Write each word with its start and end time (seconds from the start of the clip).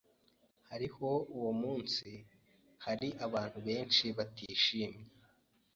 Hariho 0.69 1.09
uwo 1.37 1.51
munsi 1.61 2.09
hari 2.85 3.09
abantu 3.25 3.57
benshi 3.67 4.05
batishimye. 4.17 5.07